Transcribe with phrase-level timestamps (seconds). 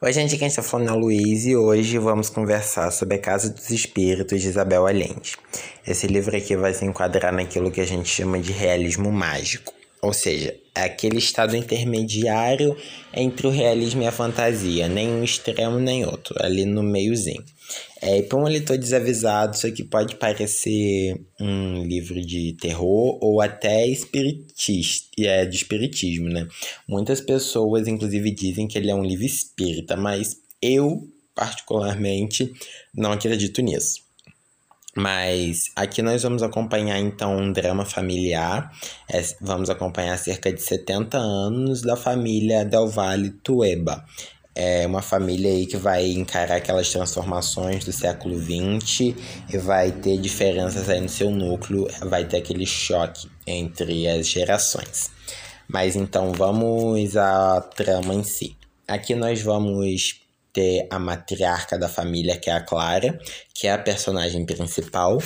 [0.00, 3.50] Oi, gente, quem está falando é o Luiz e hoje vamos conversar sobre a Casa
[3.50, 5.36] dos Espíritos de Isabel Allende.
[5.84, 10.12] Esse livro aqui vai se enquadrar naquilo que a gente chama de realismo mágico, ou
[10.12, 12.76] seja, é aquele estado intermediário
[13.12, 17.44] entre o realismo e a fantasia, nem um extremo nem outro, ali no meiozinho.
[18.00, 23.86] É, para um leitor desavisado, isso aqui pode parecer um livro de terror ou até
[23.86, 26.46] espiritista, é, de espiritismo, né?
[26.86, 32.52] Muitas pessoas, inclusive, dizem que ele é um livro espírita, mas eu, particularmente,
[32.94, 34.07] não acredito nisso.
[34.96, 38.72] Mas aqui nós vamos acompanhar então um drama familiar.
[39.08, 44.04] É, vamos acompanhar cerca de 70 anos da família Del Valle Tueba.
[44.54, 49.14] É uma família aí que vai encarar aquelas transformações do século XX
[49.48, 55.12] e vai ter diferenças aí no seu núcleo, vai ter aquele choque entre as gerações.
[55.68, 58.56] Mas então vamos à trama em si.
[58.88, 63.18] Aqui nós vamos ter a matriarca da família, que é a Clara,
[63.54, 65.22] que é a personagem principal.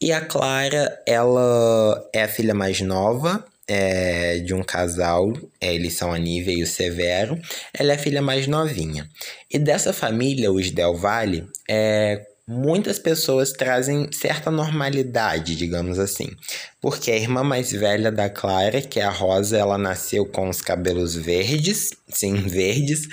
[0.00, 5.94] E a Clara, ela é a filha mais nova é, de um casal, é, eles
[5.94, 7.40] são a Nívia e o Severo.
[7.72, 9.08] Ela é a filha mais novinha.
[9.50, 16.28] E dessa família, os Del Valle, é, muitas pessoas trazem certa normalidade, digamos assim.
[16.80, 20.60] Porque a irmã mais velha da Clara, que é a Rosa, ela nasceu com os
[20.60, 23.08] cabelos verdes, sim, verdes.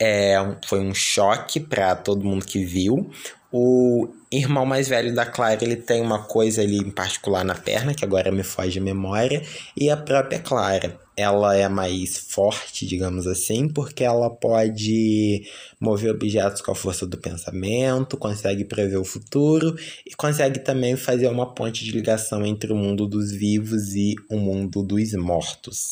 [0.00, 0.34] É,
[0.66, 3.10] foi um choque para todo mundo que viu.
[3.52, 7.94] O irmão mais velho da Clara, ele tem uma coisa ali em particular na perna,
[7.94, 9.42] que agora me foge a memória,
[9.76, 15.46] e a própria Clara, ela é mais forte, digamos assim, porque ela pode
[15.78, 21.28] mover objetos com a força do pensamento, consegue prever o futuro e consegue também fazer
[21.28, 25.90] uma ponte de ligação entre o mundo dos vivos e o mundo dos mortos.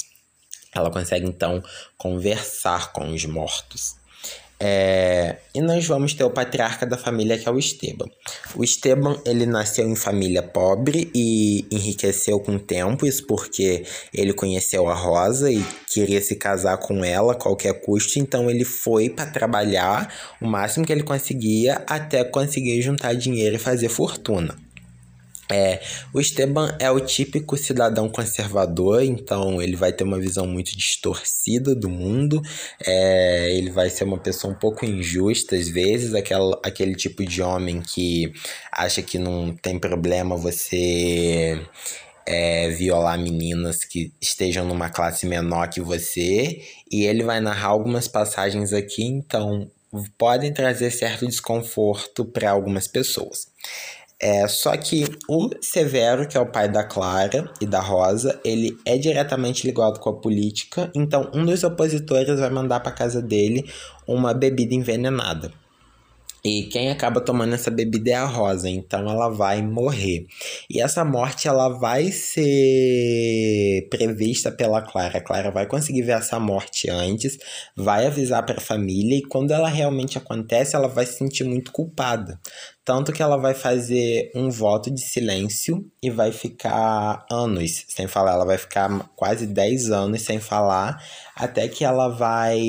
[0.74, 1.62] Ela consegue então
[1.98, 3.99] conversar com os mortos.
[4.62, 8.04] É, e nós vamos ter o patriarca da família, que é o Esteban.
[8.54, 14.34] O Esteban, ele nasceu em família pobre e enriqueceu com o tempo, isso porque ele
[14.34, 19.08] conheceu a Rosa e queria se casar com ela a qualquer custo, então ele foi
[19.08, 24.69] para trabalhar o máximo que ele conseguia até conseguir juntar dinheiro e fazer fortuna.
[25.50, 25.80] É,
[26.14, 31.74] o Esteban é o típico cidadão conservador, então ele vai ter uma visão muito distorcida
[31.74, 32.40] do mundo,
[32.86, 37.42] é, ele vai ser uma pessoa um pouco injusta às vezes, aquela, aquele tipo de
[37.42, 38.32] homem que
[38.70, 41.60] acha que não tem problema você
[42.24, 48.06] é, violar meninas que estejam numa classe menor que você, e ele vai narrar algumas
[48.06, 49.68] passagens aqui, então
[50.16, 53.48] podem trazer certo desconforto para algumas pessoas.
[54.22, 58.78] É, só que o Severo, que é o pai da Clara e da Rosa, ele
[58.84, 63.70] é diretamente ligado com a política, então um dos opositores vai mandar para casa dele
[64.06, 65.50] uma bebida envenenada.
[66.42, 70.26] E quem acaba tomando essa bebida é a Rosa, então ela vai morrer.
[70.70, 75.18] E essa morte ela vai ser prevista pela Clara.
[75.18, 77.38] A Clara vai conseguir ver essa morte antes,
[77.76, 81.72] vai avisar para a família e quando ela realmente acontece, ela vai se sentir muito
[81.72, 82.40] culpada.
[82.84, 88.32] Tanto que ela vai fazer um voto de silêncio e vai ficar anos sem falar.
[88.32, 91.02] Ela vai ficar quase 10 anos sem falar,
[91.36, 92.60] até que ela vai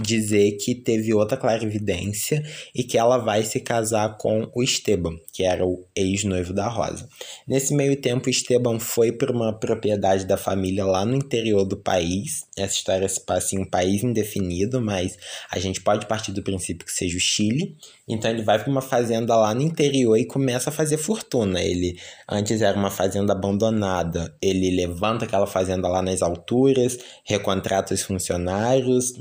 [0.00, 2.42] dizer que teve outra clarividência
[2.74, 7.08] e que ela vai se casar com o Esteban, que era o ex-noivo da Rosa.
[7.46, 12.46] Nesse meio tempo, Esteban foi para uma propriedade da família lá no interior do país.
[12.56, 15.16] Essa história se passa em um país indefinido, mas
[15.50, 17.76] a gente pode partir do princípio que seja o Chile.
[18.08, 21.62] Então ele vai para uma fazenda lá no interior e começa a fazer fortuna.
[21.62, 21.96] Ele
[22.28, 24.34] antes era uma fazenda abandonada.
[24.40, 29.14] Ele levanta aquela fazenda lá nas alturas, recontrata os funcionários,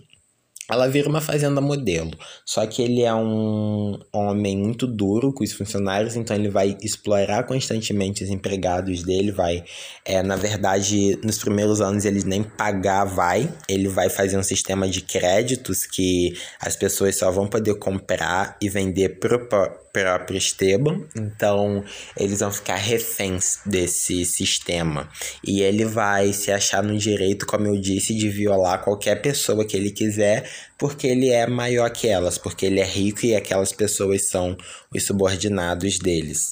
[0.70, 2.12] ela vira uma fazenda modelo.
[2.46, 7.44] Só que ele é um homem muito duro com os funcionários, então ele vai explorar
[7.44, 9.64] constantemente os empregados dele, vai,
[10.06, 14.88] é, na verdade, nos primeiros anos ele nem pagar vai, ele vai fazer um sistema
[14.88, 19.48] de créditos que as pessoas só vão poder comprar e vender pro
[19.92, 21.84] próprio Esteban, então
[22.18, 25.10] eles vão ficar reféns desse sistema.
[25.44, 29.76] E ele vai se achar no direito, como eu disse, de violar qualquer pessoa que
[29.76, 34.28] ele quiser, porque ele é maior que elas, porque ele é rico e aquelas pessoas
[34.28, 34.58] são
[34.94, 36.52] os subordinados deles.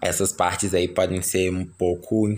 [0.00, 2.28] Essas partes aí podem ser um pouco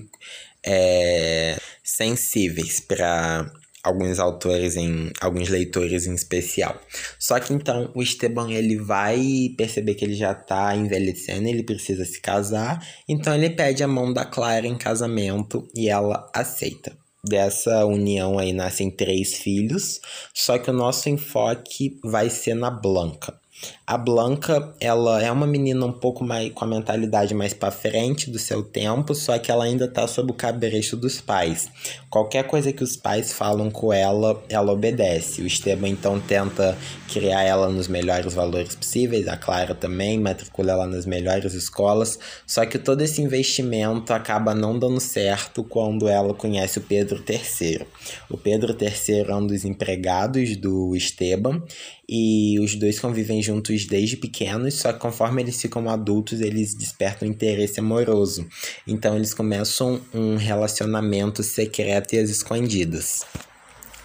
[0.64, 3.50] é, sensíveis para
[3.87, 6.81] alguns autores em alguns leitores em especial.
[7.19, 12.05] Só que então o Esteban ele vai perceber que ele já está envelhecendo, ele precisa
[12.05, 16.96] se casar, então ele pede a mão da Clara em casamento e ela aceita.
[17.28, 20.00] Dessa união aí nascem três filhos,
[20.32, 23.38] só que o nosso enfoque vai ser na Blanca.
[23.86, 28.28] A Blanca, ela é uma menina um pouco mais com a mentalidade mais para frente
[28.28, 31.68] do seu tempo, só que ela ainda tá sob o cabresto dos pais.
[32.10, 35.40] Qualquer coisa que os pais falam com ela, ela obedece.
[35.40, 36.76] O Esteban então tenta
[37.12, 42.66] criar ela nos melhores valores possíveis, a Clara também matricula ela nas melhores escolas, só
[42.66, 47.86] que todo esse investimento acaba não dando certo quando ela conhece o Pedro III.
[48.28, 51.62] O Pedro III é um dos empregados do Esteban
[52.08, 57.26] e os dois convivem juntos desde pequenos, só que conforme eles ficam adultos, eles despertam
[57.26, 58.46] interesse amoroso.
[58.87, 63.25] Então eles começam um relacionamento secreto e às escondidas.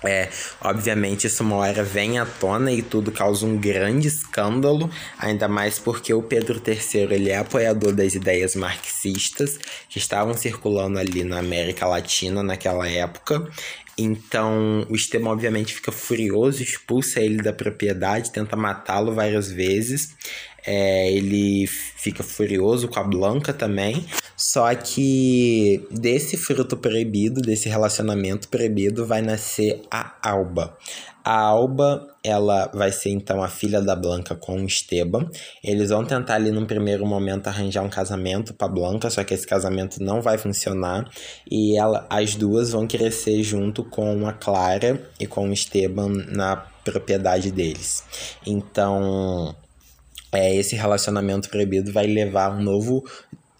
[0.04, 0.30] É,
[0.60, 5.78] obviamente isso uma hora vem à tona e tudo causa um grande escândalo, ainda mais
[5.78, 11.38] porque o Pedro III ele é apoiador das ideias marxistas que estavam circulando ali na
[11.38, 13.48] América Latina naquela época.
[13.98, 20.16] Então o Esteban obviamente fica furioso, expulsa ele da propriedade, tenta matá-lo várias vezes.
[20.66, 24.06] É, ele fica furioso com a Blanca também.
[24.36, 30.76] Só que desse fruto proibido, desse relacionamento proibido, vai nascer a Alba.
[31.24, 35.30] A Alba, ela vai ser então a filha da Blanca com o Esteban.
[35.64, 39.46] Eles vão tentar ali num primeiro momento arranjar um casamento para Blanca, só que esse
[39.46, 41.08] casamento não vai funcionar
[41.50, 46.56] e ela, as duas vão crescer junto com a Clara e com o Esteban na
[46.84, 48.04] propriedade deles.
[48.44, 49.56] Então,
[50.32, 53.04] é, esse relacionamento proibido vai levar um novo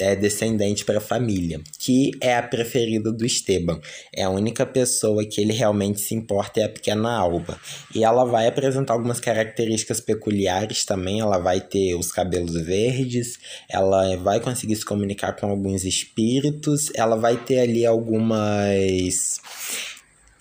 [0.02, 3.80] é, descendente para a família, que é a preferida do Esteban.
[4.12, 7.60] É a única pessoa que ele realmente se importa é a pequena Alba.
[7.94, 11.20] E ela vai apresentar algumas características peculiares também.
[11.20, 13.38] Ela vai ter os cabelos verdes,
[13.70, 19.40] ela vai conseguir se comunicar com alguns espíritos, ela vai ter ali algumas.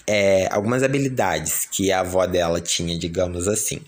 [0.06, 3.80] É, algumas habilidades que a avó dela tinha, digamos assim.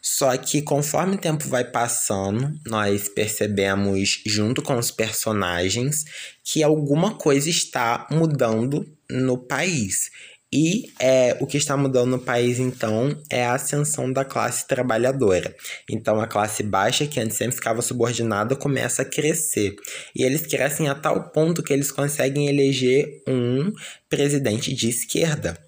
[0.00, 6.04] Só que conforme o tempo vai passando, nós percebemos, junto com os personagens,
[6.44, 10.10] que alguma coisa está mudando no país.
[10.52, 15.54] E é, o que está mudando no país, então, é a ascensão da classe trabalhadora.
[15.90, 19.74] Então, a classe baixa, que antes sempre ficava subordinada, começa a crescer.
[20.14, 23.72] E eles crescem a tal ponto que eles conseguem eleger um
[24.08, 25.65] presidente de esquerda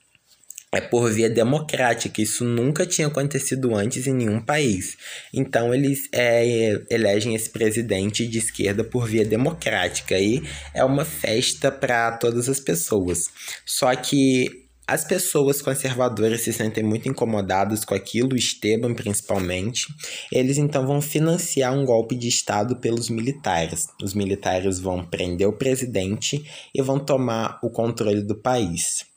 [0.72, 2.20] é por via democrática.
[2.20, 4.96] Isso nunca tinha acontecido antes em nenhum país.
[5.32, 10.42] Então eles é, elegem esse presidente de esquerda por via democrática e
[10.74, 13.30] é uma festa para todas as pessoas.
[13.64, 19.86] Só que as pessoas conservadoras se sentem muito incomodadas com aquilo, Esteban principalmente.
[20.32, 23.84] Eles então vão financiar um golpe de Estado pelos militares.
[24.02, 26.42] Os militares vão prender o presidente
[26.74, 29.07] e vão tomar o controle do país.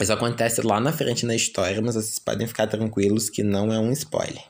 [0.00, 3.78] Isso acontece lá na frente na história, mas vocês podem ficar tranquilos que não é
[3.78, 4.42] um spoiler.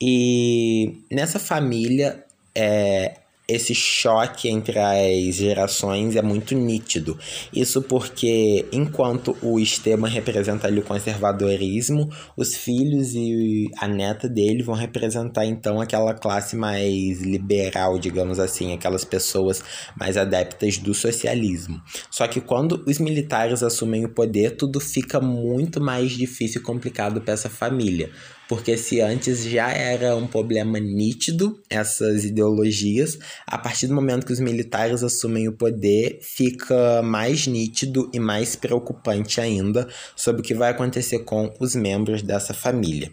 [0.00, 2.24] E nessa família,
[2.54, 3.16] é,
[3.48, 7.18] esse choque entre as gerações é muito nítido.
[7.50, 14.62] Isso porque, enquanto o Esteban representa ali o conservadorismo, os filhos e a neta dele
[14.62, 19.64] vão representar então aquela classe mais liberal, digamos assim, aquelas pessoas
[19.98, 21.80] mais adeptas do socialismo.
[22.10, 27.22] Só que quando os militares assumem o poder, tudo fica muito mais difícil e complicado
[27.22, 28.10] para essa família
[28.48, 34.32] porque se antes já era um problema nítido essas ideologias, a partir do momento que
[34.32, 39.86] os militares assumem o poder, fica mais nítido e mais preocupante ainda
[40.16, 43.10] sobre o que vai acontecer com os membros dessa família.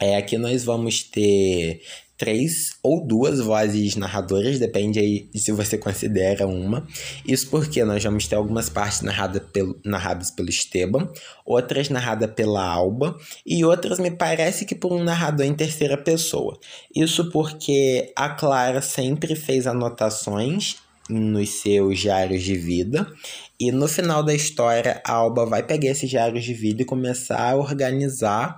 [0.00, 1.80] É, aqui nós vamos ter
[2.22, 6.86] três ou duas vozes narradoras, depende aí de se você considera uma.
[7.26, 11.10] Isso porque nós vamos ter algumas partes narrada pelo, narradas pelo Esteban,
[11.44, 16.56] outras narradas pela Alba e outras me parece que por um narrador em terceira pessoa.
[16.94, 20.76] Isso porque a Clara sempre fez anotações
[21.10, 23.12] nos seus diários de vida
[23.58, 27.50] e no final da história a Alba vai pegar esses diários de vida e começar
[27.50, 28.54] a organizar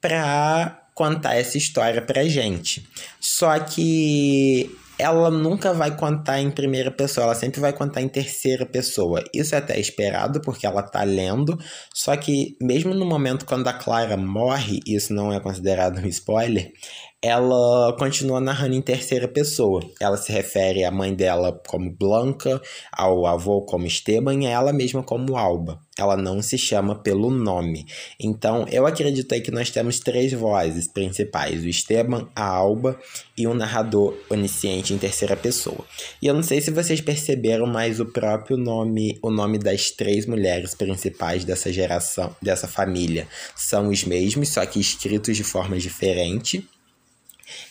[0.00, 2.86] para contar essa história pra gente.
[3.20, 4.70] Só que
[5.00, 9.24] ela nunca vai contar em primeira pessoa, ela sempre vai contar em terceira pessoa.
[9.32, 11.58] Isso é até esperado, porque ela tá lendo.
[11.94, 16.72] Só que, mesmo no momento quando a Clara morre, isso não é considerado um spoiler,
[17.22, 19.82] ela continua narrando em terceira pessoa.
[20.00, 22.60] Ela se refere à mãe dela como Blanca,
[22.90, 25.78] ao avô como Esteban e a ela mesma como Alba.
[25.98, 27.84] ela não se chama pelo nome.
[28.18, 32.98] Então, eu acredito aí que nós temos três vozes principais: o Esteban, a Alba
[33.36, 35.84] e o narrador onisciente em terceira pessoa.
[36.22, 40.24] E eu não sei se vocês perceberam, mas o próprio nome, o nome das três
[40.24, 46.66] mulheres principais dessa geração, dessa família, são os mesmos, só que escritos de forma diferente.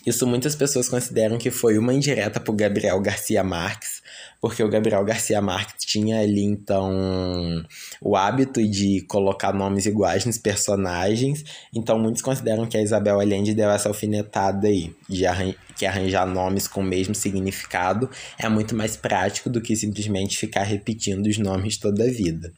[0.06, 4.02] Isso muitas pessoas consideram que foi uma indireta para o Gabriel Garcia Marques,
[4.42, 7.66] porque o Gabriel Garcia Marques tinha ali então
[8.02, 11.44] o hábito de colocar nomes iguais nos personagens,
[11.74, 16.28] então muitos consideram que a Isabel Allende deu essa alfinetada aí, de arran que arranjar
[16.28, 21.38] nomes com o mesmo significado é muito mais prático do que simplesmente ficar repetindo os
[21.38, 22.52] nomes toda a vida.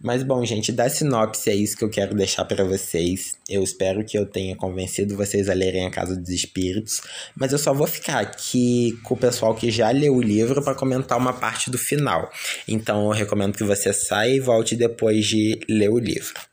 [0.00, 3.36] Mas bom, gente, da sinopse é isso que eu quero deixar para vocês.
[3.48, 7.00] Eu espero que eu tenha convencido vocês a lerem A Casa dos Espíritos,
[7.34, 10.74] mas eu só vou ficar aqui com o pessoal que já leu o livro para
[10.74, 12.30] comentar uma parte do final.
[12.68, 16.47] Então eu recomendo que você saia e volte depois de ler o livro.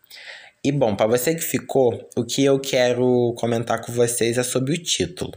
[0.65, 4.73] E bom, para você que ficou, o que eu quero comentar com vocês é sobre
[4.73, 5.31] o título.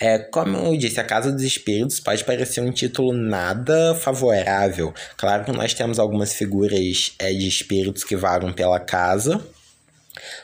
[0.00, 4.92] É, como eu disse, A Casa dos Espíritos pode parecer um título nada favorável.
[5.16, 9.40] Claro que nós temos algumas figuras é, de espíritos que vagam pela casa,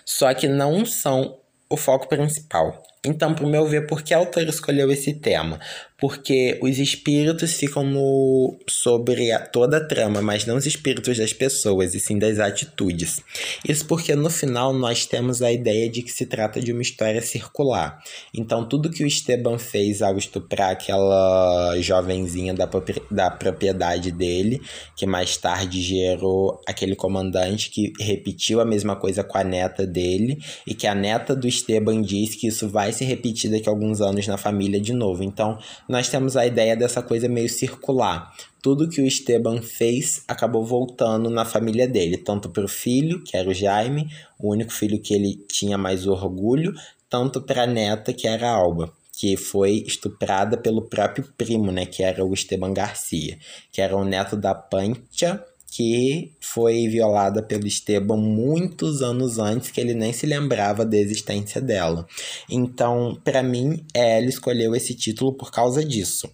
[0.04, 1.36] só que não são
[1.68, 2.84] o foco principal.
[3.04, 5.58] Então, para o meu ver, por que a autora escolheu esse tema?
[6.00, 11.32] Porque os espíritos ficam no sobre a, toda a trama, mas não os espíritos das
[11.32, 13.20] pessoas, e sim das atitudes.
[13.68, 17.20] Isso porque no final nós temos a ideia de que se trata de uma história
[17.20, 18.02] circular.
[18.32, 22.68] Então tudo que o Esteban fez ao estuprar aquela jovenzinha da,
[23.10, 24.62] da propriedade dele,
[24.96, 30.38] que mais tarde gerou aquele comandante que repetiu a mesma coisa com a neta dele,
[30.66, 34.00] e que a neta do Esteban diz que isso vai se repetir daqui a alguns
[34.00, 35.22] anos na família de novo.
[35.22, 35.58] Então
[35.90, 38.32] nós temos a ideia dessa coisa meio circular.
[38.62, 43.36] Tudo que o Esteban fez acabou voltando na família dele, tanto para o filho, que
[43.36, 46.72] era o Jaime, o único filho que ele tinha mais orgulho,
[47.08, 51.84] tanto para a neta, que era a Alba, que foi estuprada pelo próprio primo, né,
[51.84, 53.36] que era o Esteban Garcia,
[53.72, 59.80] que era o neto da Pancha, que foi violada pelo Esteban muitos anos antes que
[59.80, 62.06] ele nem se lembrava da existência dela.
[62.50, 66.28] Então, para mim, ela escolheu esse título por causa disso.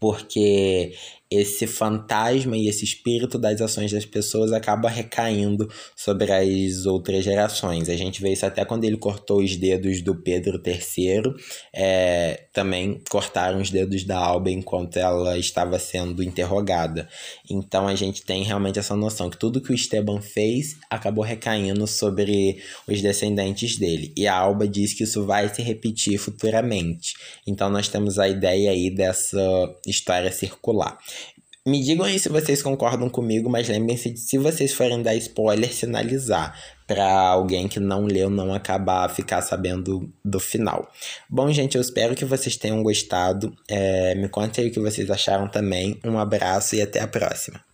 [0.00, 0.94] Porque
[1.30, 7.88] esse fantasma e esse espírito das ações das pessoas acaba recaindo sobre as outras gerações.
[7.88, 11.34] A gente vê isso até quando ele cortou os dedos do Pedro III,
[11.74, 17.08] é, também cortaram os dedos da Alba enquanto ela estava sendo interrogada.
[17.50, 21.86] Então a gente tem realmente essa noção que tudo que o Esteban fez acabou recaindo
[21.86, 24.12] sobre os descendentes dele.
[24.16, 27.14] E a Alba diz que isso vai se repetir futuramente.
[27.46, 30.98] Então nós temos a ideia aí dessa história circular.
[31.66, 35.72] Me digam aí se vocês concordam comigo, mas lembrem-se de se vocês forem dar spoiler,
[35.72, 36.54] sinalizar
[36.86, 40.92] para alguém que não leu não acabar ficar sabendo do final.
[41.26, 43.56] Bom, gente, eu espero que vocês tenham gostado.
[43.66, 45.98] É, me contem aí o que vocês acharam também.
[46.04, 47.58] Um abraço e até a próxima.